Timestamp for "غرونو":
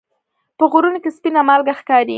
0.71-0.99